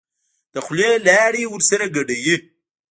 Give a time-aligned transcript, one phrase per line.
[0.53, 2.35] د خولې لاړې ورسره ګډوي.